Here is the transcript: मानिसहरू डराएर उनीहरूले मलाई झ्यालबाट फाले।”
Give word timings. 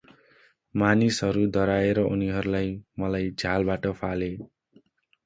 मानिसहरू 0.75 1.43
डराएर 1.57 1.99
उनीहरूले 2.03 2.63
मलाई 3.03 3.29
झ्यालबाट 3.33 3.87
फाले।” 4.01 4.31